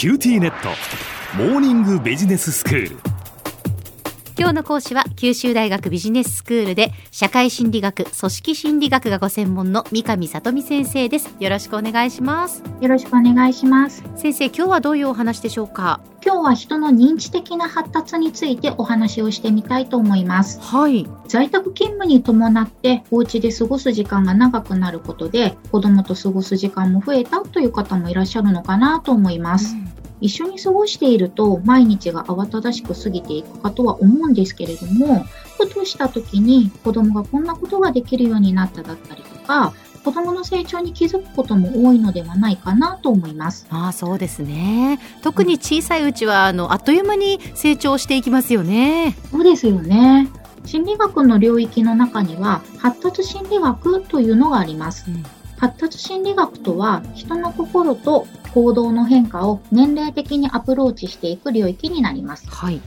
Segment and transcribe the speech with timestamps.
[0.00, 0.70] QTnet。
[1.36, 3.09] モーニングビジネススクール。
[4.40, 11.36] 今日の講師は九州大学ビジネススクールで社会心理学組織心理学がご専門の三上聡美先生です。
[11.38, 12.62] よろしくお願いします。
[12.80, 14.02] よろしくお願いします。
[14.16, 16.00] 先生今日はどういうお話でしょうか？
[16.24, 20.58] 今日は人の認知的な発達についてお話をしてみたいと思います。
[20.58, 21.06] はい。
[21.28, 35.24] 在宅勤務に伴ってお家で過ごす時間が長くなることで子供と過ごす時間も増えたという方もいらっしゃるのかなと思います、うん一緒に過ごしていると毎日が慌ただしく過ぎていくかとは思うんですけれども、
[35.58, 39.72] ふとした時に子供がこんなことができるようになっただったりとか、
[40.04, 43.66] 子供の成長に気づくことも多いのではないかなと思います。
[43.70, 50.28] ああそうですね特に小さいうちはあのあっという間に成長していきますよねそうですよね。
[50.64, 55.04] 心理学の領域の中には発達心理学というのがあります。
[55.08, 55.24] うん
[55.60, 62.48] 発達心理学とは人の心と行動の変化を年齢的にアプローチしていく領域になります。
[62.48, 62.80] はい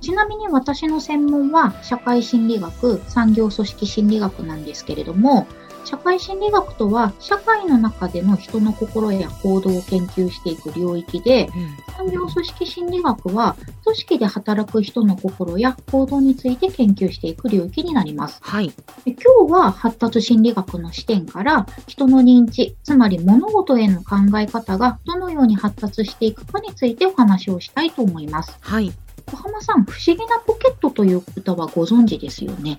[0.00, 5.46] ちなみに私の専門は社会心理学、産業組織心理学なんですけれども、
[5.84, 11.48] 社会心理学とは社会の中での人の心や行動を研究していく領域で、
[11.96, 18.38] 産業組織心理学は組織で働く人の心や行動について研究していく領域になります。
[18.42, 18.72] はい
[19.04, 28.56] で今日は発達心理学の視点から人の認知、つまり物事への考え方がどのように発達していくかについてお話をしたいと思います。
[28.60, 28.92] はい
[29.26, 32.78] 小浜さん、不思議なポケットという歌はご存知ですよね？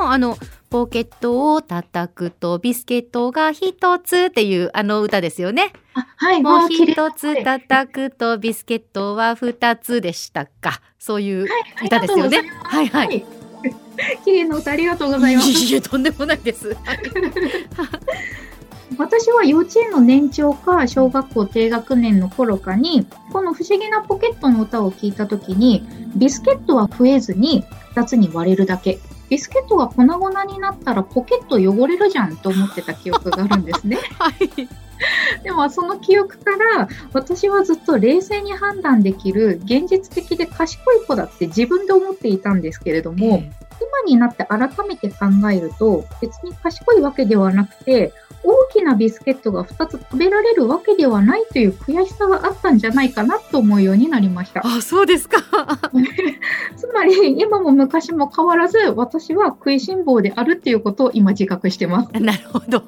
[0.00, 0.38] のあの
[0.70, 5.72] ポケットを叩くとビスケットが一つっていうあの歌ですよね。
[5.94, 10.80] あ、はい、もう一つ叩くとビスケットは二つでしたか。
[10.98, 11.46] そういうは
[11.82, 12.42] い歌ですよね。
[12.62, 13.24] はいははいい。
[14.24, 15.48] 綺麗な歌ありがとうございます。
[15.48, 16.76] いえとんでもないです。
[18.96, 28.98] 私は幼稚園の年長か小学校低学年の頃かに、この不思議なポケットの歌を聞いたときに、ビスケットは増えずに2つに割れるだけ。
[29.28, 33.98] ビスケットが粉々になったらポケット汚れるじゃんと思ってた記憶があるんですね。
[34.18, 34.68] はい。
[35.44, 43.67] でもその記憶から私はずっと冷静に判断できる現実的で賢い子だって自分で思っていたんですけれども、今
[44.06, 48.12] になって改めて考えると別に賢いわけではなくて
[48.44, 54.62] 大きなビスケットが2つ食べられるわけではないという悔しさがあったんじゃないかなと思うようになりました。
[54.64, 55.38] あ、そうですか。
[56.76, 62.12] つまり今も昔も変わらず私は食いしん坊であるっていうことを今自覚してます。
[62.20, 62.82] なるほど。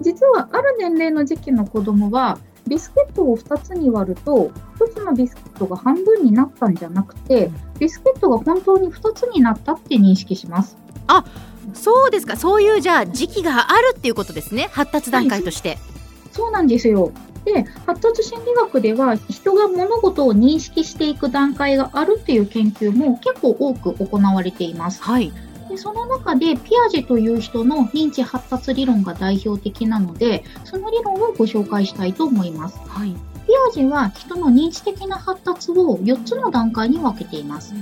[0.00, 10.76] 実はある年齢の時期の子供はビスケットを2つに割ると1つのビスケットが半分になったんじゃなくてビスケットが本当に2つになったって認識します。
[11.72, 12.36] そうですか。
[12.36, 14.68] そういうじゃあ時期があるっていうことですね。
[14.72, 15.78] 発達段階として。
[16.32, 17.12] そうなんですよ。
[17.44, 25.02] で、発達心理学では人が物事を認識していく段階があるっていう研究も結構多く行われています。
[25.02, 25.32] はい。
[25.68, 32.78] でその中でピアジェという人の認知発達理論が代表的なので、その理論をご紹介したいと思います。
[32.86, 33.14] はい。
[33.46, 37.74] ピアジェは人の認知的な発達を4つの段階に分けています。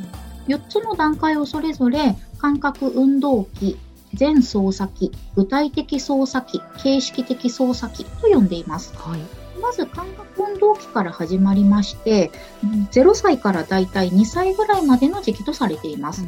[0.49, 3.79] 4つの段階をそれぞれ感覚運動期、
[4.15, 8.93] 全操作期、具体的操作期、形式的操作期と呼んでいます。
[8.97, 9.21] はい。
[9.61, 12.33] まず感覚運動期から始まりまして、
[12.65, 16.25] うん0歳からだいたい2歳ぐらいまでの時期とされています。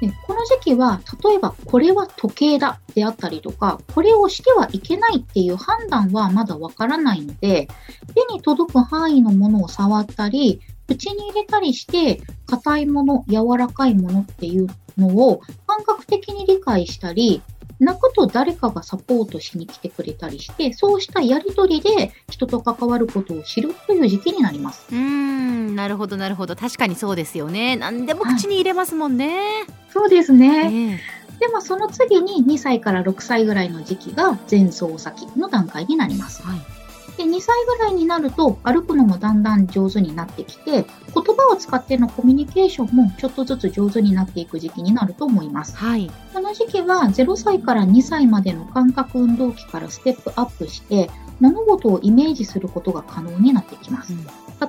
[0.00, 7.68] でこの時期は、例えばこれは時計だであったりとか、これをしてはいけないっていう判断はまだわからないので、
[8.14, 17.42] 手に届く範囲のものを触ったり、口に入れたりして、硬いもの、柔らかいものっていうのを感覚的に理解したり、
[17.80, 24.86] 泣くと誰かがサポートしに来てくれたりして、そうしたやりとりで人と関わることを知るという時期になります。
[24.90, 26.56] うーん、なるほどなるほど。
[26.56, 27.76] 確かにそうですよね。
[27.76, 29.64] 何でも口に入れますもんね。
[29.90, 30.98] そうですね。
[31.00, 36.42] えでもその次に2歳から6歳ぐらいの時期が前奏先の段階になります。
[36.42, 36.77] はい。
[37.18, 45.76] で、2歳ぐらいになると歩くのもだんだん上手になってきて、言葉を使ってのコミュニケーションもちょっとずつ上手になっていく時期になると思います。
[45.76, 46.08] はい。
[46.32, 51.10] この時期は0歳から2歳までの感覚運動期からステップアップして、
[51.40, 54.12] 物事をイメージすることが可能になってきます。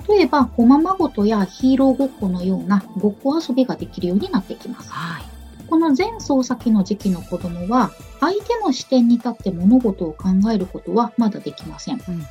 [0.08, 4.90] 例えば、おままごとやヒーローごっこのようなごっこ遊びができるようになってきます。
[4.90, 5.29] はい。
[5.70, 12.02] この前奏先の時期の子供は、相手の視点に立って物事を考えることはまだできません。
[12.06, 12.26] うん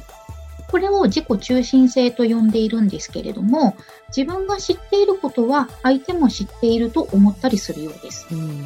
[0.71, 3.75] これを自己中心性と呼んでいるんですけれども、
[4.15, 8.27] 自分が知っていることは相手も知っていると思ったりするようです。
[8.31, 8.65] うん。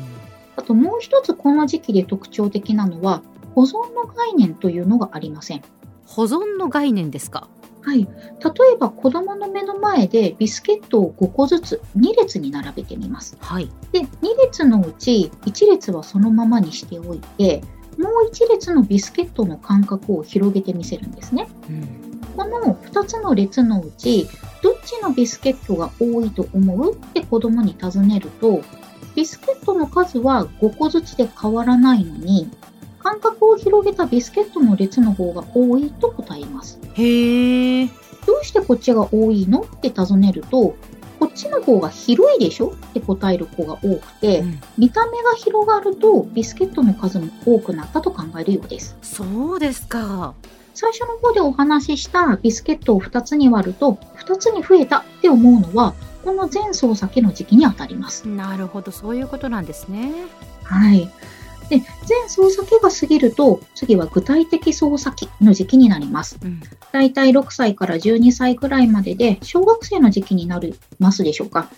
[0.57, 3.21] あともう一つこの時期で特徴的なのは、
[3.55, 5.61] 保存の概念というのがありません。
[6.05, 7.47] 保存の概念ですか？
[7.83, 7.99] はい。
[7.99, 13.37] 例えば子供の目の前でビスケットを5個ずつ2列に並べてみます。
[13.41, 13.69] はい。
[13.91, 14.05] で、2
[14.41, 17.61] 列のうち1列はそのままにしておいて、
[17.97, 21.47] もう1列のビスケットの間隔を広げてみせるんですね。
[21.69, 22.21] うん。
[22.35, 24.27] この2つの列のうち、
[24.63, 26.93] どっちのビスケットが多いと思う？
[26.93, 28.61] って子供に尋ねると、
[29.13, 32.49] ビスケットの数は5個ずつで変わらないのに、
[33.03, 36.79] 間隔を広げたビスケットの列の方が多いと答えます。
[36.93, 37.87] へえ。
[38.25, 40.75] どうしてこっちが多いのって尋ねると、
[41.19, 48.97] こっちの方が広いでしょって答える子が多くて、うん見た目が広がるとビスケットの数も多くなったと考えるようです。
[49.01, 50.33] そうですか。
[50.73, 58.27] 最初の方でお話ししたビスケットを2つに割ると、2つに増えたって思うのは、この前操作期の時期にあたります。
[58.27, 60.11] なるほど、そういうことなんですね。
[60.63, 61.09] はい。
[61.69, 66.37] で、前操作期が過ぎると、次は具体的操作期の時期になります。
[66.43, 66.61] うん。
[66.91, 71.69] だいたい6歳から12歳ぐらいまでで、小学生の時期になりますでしょうか。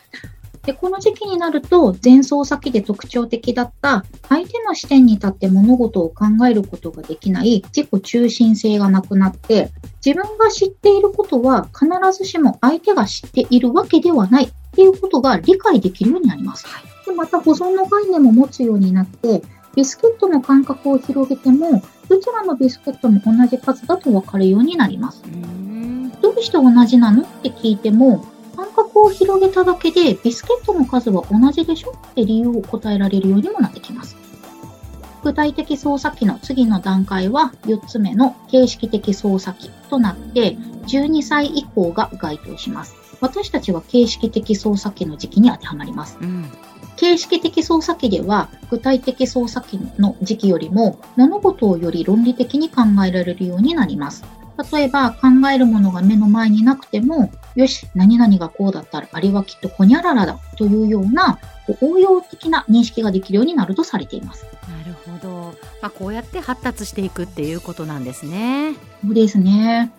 [0.66, 9.70] で、この時期になると、前奏先で特徴的だった、相手の視点に立って物事を考えることができない自己中心性がなくなって、
[10.04, 16.66] 自分が知っていることは必ずしも相手が知っているわけではないっていうことが理解できるようになります。
[17.06, 19.44] でまた保存の概念も持つようになって、
[19.75, 25.24] ビスケットの間隔を広げても、どちらのビスケットも同じ数だと分かるようになります。
[25.25, 26.12] うん。
[26.22, 28.25] どうして同じなのって聞いても、
[28.56, 34.16] 間隔を広げただけでビスケットの数は同じでしょって理由を答えられるようにもなってきます。
[35.24, 40.56] 具体的操作機の次の段階は4つ目の形式的操作機となって
[40.86, 42.95] 12歳以降が該当します。
[43.21, 46.18] 私たちは形式的操作機の時期に当てはまります。
[46.21, 46.45] うん。
[46.95, 54.24] 形式的操作機では具体的操作機の時期よりも物事をより論理的に考えられるようになります。
[54.71, 64.45] 例えば考えるものが目の前になくても、よし、何々がこうだったらあれはきっとホニャララだというようなこう応用的な認識ができるようになるとされています。
[64.69, 65.56] なるほど。
[65.81, 68.75] まあ、こうやって発達していくっていうことなんですね。
[69.03, 69.92] そうですね。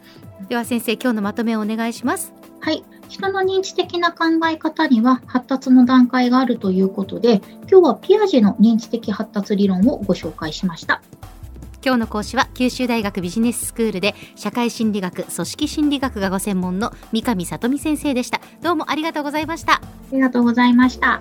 [0.49, 2.33] では先生、今日のまとめをお願いします。
[2.61, 2.83] はい。
[3.09, 11.03] 人の認知的な考え方には発達の段階があるということで、今日はピアジェの認知的発達理論をご紹介しました。
[11.85, 18.41] 今日の講師は九州大学ビジネススクールで社会心理学、組織心理学がご専門の三上聡美先生でした。
[18.61, 19.75] どうもありがとうございました。
[19.75, 19.81] あ
[20.11, 21.21] りがとうございました。